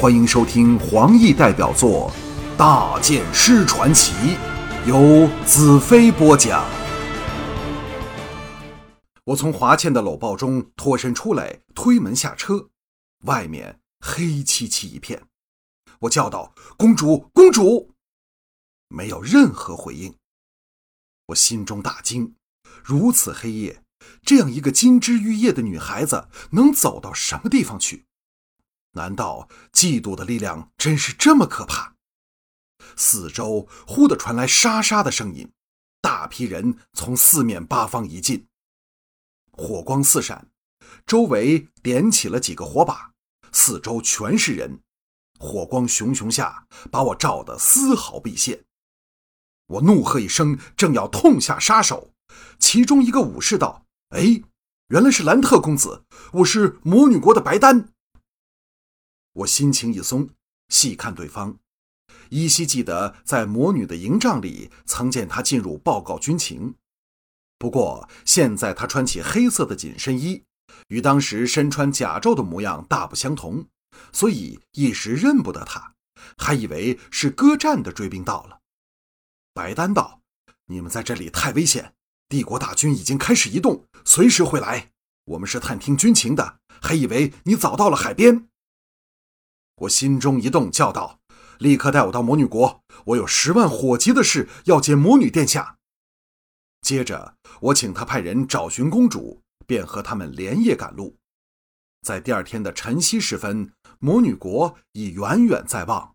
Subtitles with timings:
[0.00, 2.08] 欢迎收听黄奕代表作
[2.56, 4.12] 《大剑师传奇》，
[4.86, 6.64] 由子飞播讲。
[9.24, 12.68] 我从华倩的搂抱中脱身出来，推门下车，
[13.24, 15.20] 外面黑漆漆一片。
[16.02, 17.90] 我叫道：“公主，公主！”
[18.86, 20.14] 没有任何回应。
[21.26, 22.36] 我心中大惊，
[22.84, 23.82] 如此黑夜，
[24.22, 28.04] 这样一个金枝玉叶的女孩子能走到什么地方去？
[28.92, 31.94] 难道嫉妒的力量真是这么可怕？
[32.96, 35.50] 四周忽地传来沙沙的声音，
[36.00, 38.46] 大批人从四面八方移进，
[39.52, 40.48] 火光四闪，
[41.06, 43.12] 周围点起了几个火把，
[43.52, 44.80] 四周全是人，
[45.38, 48.64] 火光熊熊下，把我照得丝毫毕现。
[49.66, 52.10] 我怒喝一声，正要痛下杀手，
[52.58, 53.84] 其中一个武士道
[54.16, 54.42] ：“哎，
[54.88, 57.92] 原来是兰特公子，我是魔女国的白丹。”
[59.38, 60.30] 我心情一松，
[60.68, 61.58] 细看对方，
[62.30, 66.74] 依稀记得在魔女的营帐里曾见她进入报告军情。
[67.56, 70.42] 不过现在她穿起黑色的紧身衣，
[70.88, 73.66] 与当时身穿甲胄的模样大不相同，
[74.12, 75.94] 所以一时认不得她，
[76.36, 78.58] 还以为是歌战的追兵到了。
[79.54, 80.20] 白丹道
[80.66, 81.94] ：“你们在这里太危险，
[82.28, 84.90] 帝国大军已经开始移动，随时会来。
[85.26, 88.48] 我们是探听军情的，还以为你早到了海边。”
[89.80, 91.20] 我心中一动，叫道
[91.58, 95.76] ：“立刻带我到魔女国，我有十万火急的事要见魔女殿下。”
[96.82, 101.16] 接着，我请他派人找寻公主，便和他们连夜赶路。
[102.02, 106.14] 在第二天的晨曦时分，魔女国已远远在望。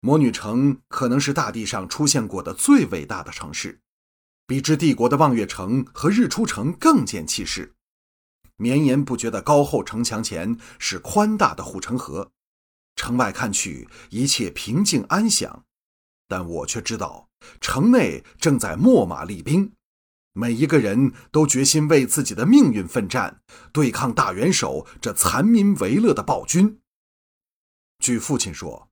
[0.00, 3.80] 魔女城可能是大地上出现过的最伟大的城市，
[4.46, 7.74] 比之帝国的望月城和日出城更见气势。
[8.56, 12.30] 绵延不绝的高厚城墙前是宽大的护城河，
[12.96, 15.64] 城外看去一切平静安详，
[16.28, 17.28] 但我却知道
[17.60, 19.72] 城内正在秣马厉兵，
[20.32, 23.40] 每一个人都决心为自己的命运奋战，
[23.72, 26.80] 对抗大元首这残民为乐的暴君。
[27.98, 28.88] 据父亲说。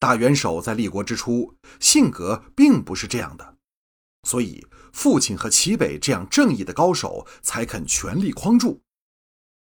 [0.00, 3.56] 大元首在立国之初性格并不是这样的，
[4.22, 8.80] 所以父亲和齐北这样正义的高手才肯全力匡助。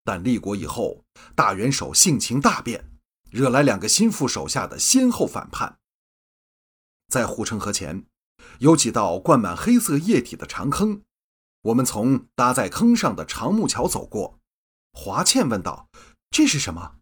[0.07, 2.93] 但立国以后，大元首性情大变，
[3.33, 5.79] 惹来两个心腹手下的先后反叛。
[7.09, 8.07] 在护城河前，
[8.61, 11.03] 有几道灌满黑色液体的长坑，
[11.63, 14.39] 我们从搭在坑上的长木桥走过。
[14.93, 15.89] 华倩问道
[16.31, 16.99] ：“这是什么？”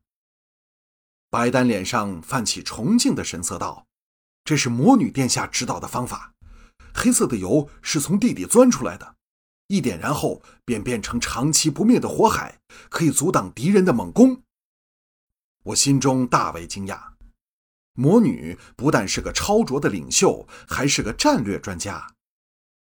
[1.29, 3.87] 白丹脸上泛起崇敬的神色，道
[4.45, 6.33] ：“这是魔女殿下指导的方法。
[6.95, 9.17] 黑色的油是从地底钻出来的，
[9.75, 14.43] 一点燃后便变成长期不灭的火海，可以阻挡敌人的猛攻。”
[15.65, 17.15] 我心中大为惊讶，
[17.95, 22.15] 魔女不但是个超卓的领袖，还是个战略专家。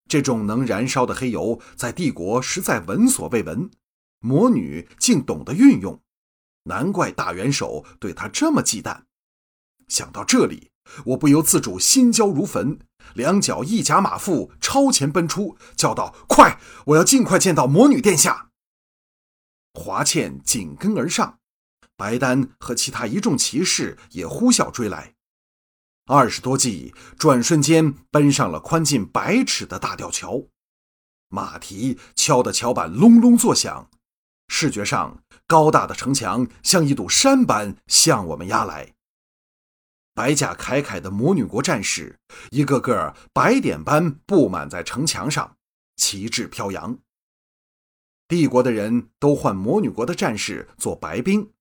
[0.09, 3.71] 这种能燃烧的黑油在帝国实在闻所未闻，
[4.19, 6.01] 魔女竟懂得运用。
[6.63, 9.03] 难怪大元首对她这么忌惮。
[9.87, 10.70] 想到这里，
[11.05, 12.79] 我不由自主心焦如焚，
[13.13, 16.59] 两脚一夹马腹，超前奔出，叫道：“快！
[16.87, 18.49] 我要尽快见到魔女殿下。”
[19.73, 21.39] 华倩紧跟而上，
[21.95, 25.13] 白丹和其他一众骑士也呼啸追来。
[26.07, 30.43] 二十多骑转瞬间奔上了宽近百尺的大吊桥，
[31.29, 33.89] 马蹄敲得桥板隆隆作响，
[34.47, 35.23] 视觉上。
[35.47, 38.93] 高大的城墙像一堵山般向我们压来，
[40.13, 45.57] 白甲铠铠的魔女国战士一个个白点般布满在城墙上，
[45.95, 46.99] 旗帜飘扬。
[48.27, 51.51] 帝国的人都唤魔女国的战士做白兵，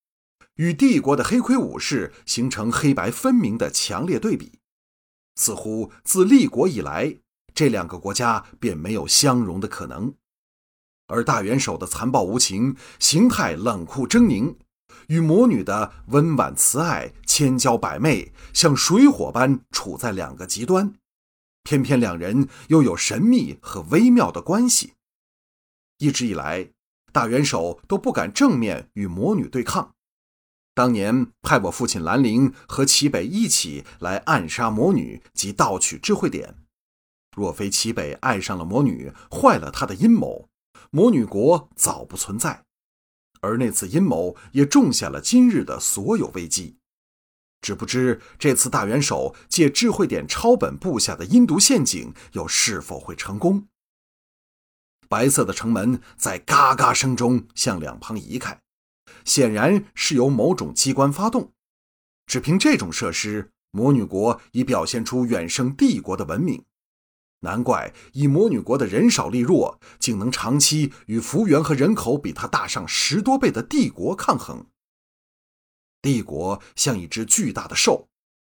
[0.55, 4.61] 与帝国的黑盔武士形成黑白分明的强烈对比，
[5.37, 7.19] 似乎自立国以来，
[7.55, 10.15] 这两个国家便没有相容的可能。
[11.07, 14.57] 而大元首的残暴无情，形态冷酷狰狞，
[15.09, 20.95] 与魔女的温婉慈爱、千娇百媚，像水火般处在两个极端。
[21.63, 24.95] 偏偏两人又有神秘和微妙的关系。
[25.99, 26.71] 一直以来，
[27.13, 29.95] 大元首都不敢正面与魔女对抗。
[30.73, 36.55] 当年派我父亲兰陵和齐北一起来暗杀魔女及盗取智慧点，
[37.37, 40.49] 若非齐北爱上了魔女，坏了他的阴谋。
[40.91, 42.65] 魔女国早不存在，
[43.41, 46.77] 而那次阴谋也种下了今日的所有危机。
[47.61, 53.69] 只不知这次大元首借智慧点抄本布下的阴毒陷阱，又是否会成功？
[55.09, 58.61] 白色的城门在嘎嘎声中向两旁移开，
[59.25, 61.53] 显然是由某种机关发动，
[62.27, 66.65] 只凭这种设施，魔女国已表现出远胜帝国的文明。
[67.41, 74.67] 难怪以魔女国的人少力弱，竟能长期与幅员和人口比它大上十多倍的帝国抗衡。
[76.03, 78.09] 帝国像一只巨大的兽，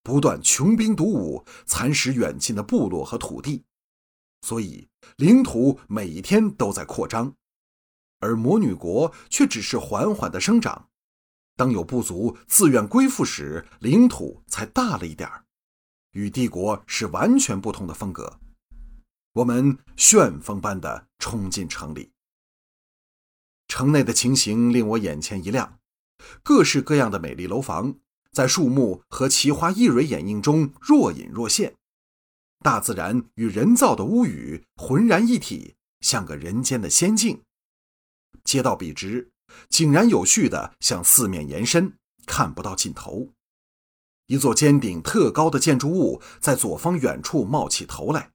[0.02, 3.64] 不断穷兵黩武，蚕食远近的部落和土地，
[4.42, 4.88] 所以
[5.18, 7.34] 领土每一天都在扩张。
[8.20, 10.90] 而魔女国却只是缓缓的生长，
[11.56, 15.46] 当有部族自愿归附时，领土才大了一点儿，
[16.12, 18.40] 与帝国是完全不同的风格。
[19.34, 22.12] 我们旋风般的冲进城里，
[23.68, 25.80] 城内的情形令我眼前一亮，
[26.44, 27.96] 各式各样的美丽楼房
[28.32, 31.76] 在树木和奇花异蕊掩映中若隐若现，
[32.60, 37.42] 大自然与人造的屋宇浑然一体，像个人间的仙境。
[38.44, 39.32] 街道笔直，
[39.68, 41.98] 井然有序地向四面延伸，
[42.28, 43.30] 看不到尽头。
[44.28, 48.33] 一座尖顶特高的建筑物在左方远处冒起头来。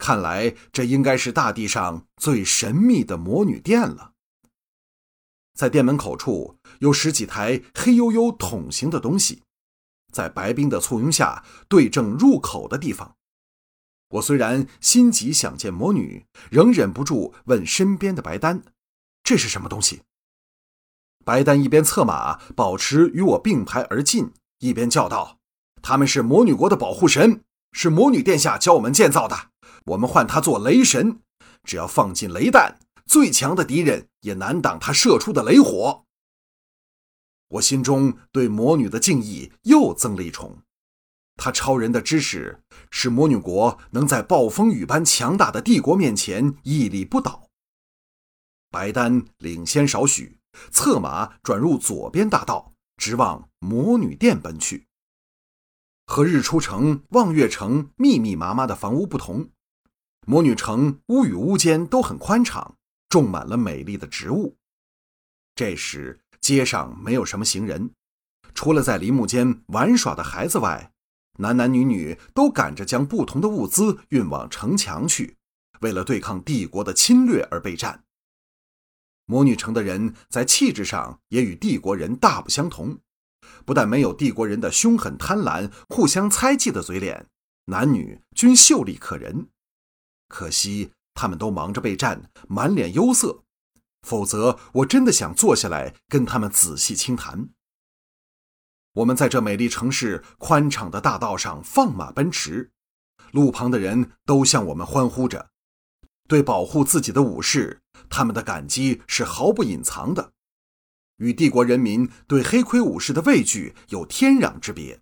[0.00, 4.14] 看来这应该是大地上最神秘的魔女殿了。
[5.54, 9.42] 在店门口处有十几台黑黝黝桶形的东西，
[10.10, 13.14] 在白冰的簇拥下对正入口的地方。
[14.12, 18.64] 我虽然心急想见魔女，仍忍不住问身边的白丹
[19.22, 20.00] ：“这是什么东西？”
[21.24, 25.38] 白丹一边策马，保持与我并排而进，一边叫道
[25.82, 27.42] ：“他们是魔女国的保护神，
[27.72, 29.49] 是魔女殿下教我们建造的。”
[29.86, 31.20] 我们唤他做雷神，
[31.64, 36.04] 只要放进雷弹，最强的敌人也难挡他射出的雷火。
[37.48, 40.58] 我心中对魔女的敬意又增了一重，
[41.36, 47.48] 她超人的知识使魔女国能在暴风雨般强大的帝国面前屹立不倒。
[48.70, 50.38] 白丹领先少许，
[50.70, 54.86] 策马转入左边大道，直往魔女殿奔去。
[56.06, 59.50] 和日出城、望月城密密麻麻的房屋不同。
[60.30, 62.76] 魔女城屋与屋间都很宽敞，
[63.08, 64.56] 种满了美丽的植物。
[65.56, 67.90] 这时街上没有什么行人，
[68.54, 70.92] 除了在林木间玩耍的孩子外，
[71.38, 75.36] 男男女女都赶着将不同的物资运往城墙去，
[75.80, 78.04] 为了对抗帝国的侵略而备战。
[79.26, 82.96] 魔女城的人在气质上也与帝国人大不相同，
[83.64, 87.26] 不但没有帝国人的凶狠贪婪、互相猜忌的嘴脸，
[87.64, 89.48] 男女均秀丽可人。
[90.30, 93.42] 可惜他们都忙着备战，满脸忧色。
[94.02, 97.50] 否则，我真的想坐下来跟他们仔细倾谈。
[98.94, 102.70] 我们在这美丽城市宽敞的大道上放马奔驰，
[103.32, 105.50] 路旁的人都向我们欢呼着。
[106.26, 110.32] 对保护自己的武士，他们的感激是毫不隐藏的，
[111.16, 115.00] 与帝国人民对黑盔武士的畏惧有天壤之别。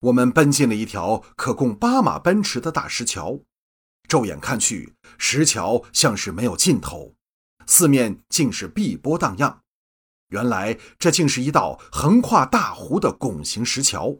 [0.00, 3.40] 我们奔进了一条可供八马奔驰的大石桥。
[4.08, 7.14] 骤眼看去，石桥像是没有尽头，
[7.66, 9.62] 四面竟是碧波荡漾。
[10.30, 14.16] 原来这竟是一道横跨大湖的拱形石桥。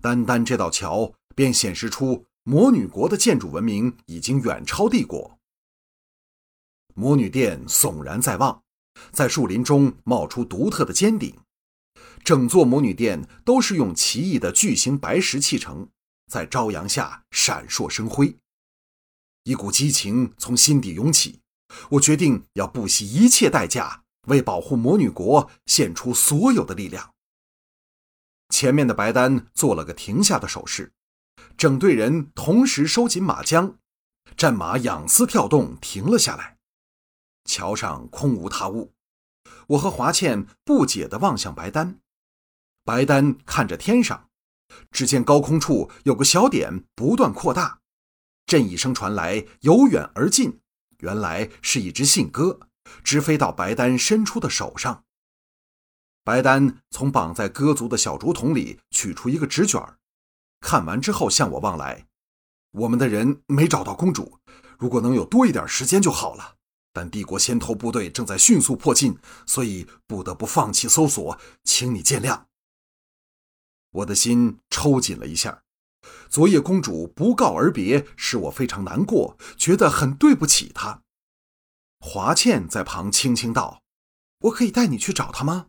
[0.00, 5.38] 单单这道桥便显示出魔女国的建筑文明已经远超帝国。
[6.94, 8.62] 魔女殿悚然在望，
[9.10, 11.36] 在树林中冒出独特的尖顶。
[12.22, 15.88] 整座魔女殿都是用奇异的巨型白石砌成，
[16.30, 18.36] 在朝阳下闪烁生辉。
[19.44, 21.40] 一股激情从心底涌起，
[21.90, 27.12] 我决定要不惜一切代价为保护魔女国献出所有的力量。
[28.48, 30.94] 前面的白丹做了个停下的手势，
[31.58, 33.74] 整队人同时收紧马缰，
[34.34, 36.56] 战马仰丝跳动，停了下来。
[37.44, 38.94] 桥上空无他物，
[39.68, 41.98] 我和华倩不解地望向白丹，
[42.82, 44.30] 白丹看着天上，
[44.90, 47.82] 只见高空处有个小点不断扩大。
[48.46, 50.60] 震一声传来，由远而近，
[50.98, 52.60] 原来是一只信鸽，
[53.02, 55.04] 直飞到白丹伸出的手上。
[56.22, 59.82] 白丹从绑在鸽足的小竹筒里取出一个纸卷
[60.60, 62.06] 看完之后向我望来。
[62.70, 64.38] 我们的人没找到公主，
[64.78, 66.56] 如果能有多一点时间就好了。
[66.92, 72.44] 但帝国先头部队正在迅速迫近，所以不得不放弃搜索，请你见谅。
[73.90, 75.63] 我的心抽紧了一下。
[76.28, 81.02] 昨夜公主不告而别，使我非常难过，觉得很对不起她。
[82.00, 83.82] 华倩在旁轻轻道
[84.40, 85.68] ：“我可以带你去找她吗？”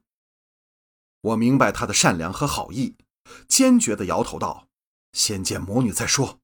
[1.22, 2.96] 我明白她的善良和好意，
[3.48, 4.68] 坚决地摇头道
[5.14, 6.40] ：“先见魔女再说。”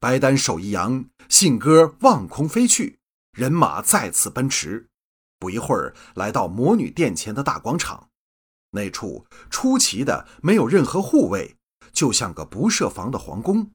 [0.00, 2.98] 白丹手一扬，信鸽望空飞去，
[3.32, 4.88] 人马再次奔驰，
[5.38, 8.08] 不一会儿来到魔女殿前的大广场。
[8.72, 11.56] 那处出奇的没有任何护卫，
[11.92, 13.70] 就像个不设防的皇宫。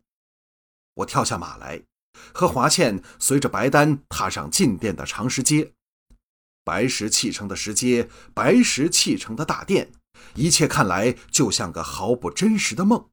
[0.95, 1.83] 我跳下马来，
[2.33, 5.73] 和华倩随着白丹踏上进殿的长石阶。
[6.63, 9.91] 白石砌成的石阶，白石砌成的大殿，
[10.35, 13.09] 一切看来就像个毫不真实的梦。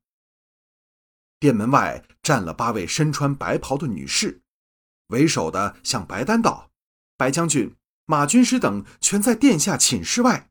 [1.38, 4.40] 殿门外站了八位身穿白袍的女士，
[5.08, 6.70] 为首的向白丹道
[7.18, 10.50] ：“白将军、马军师等全在殿下寝室外。”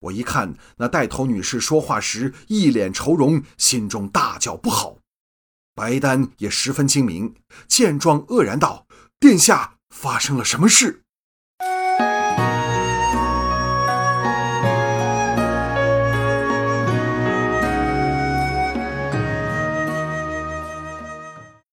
[0.00, 4.96] 我一看那带头女士说话时一脸愁容，心中大叫不好。
[5.74, 7.34] 白丹也十分精明，
[7.68, 8.86] 见状愕然道
[9.20, 11.04] ：“殿下，发生了什么事？”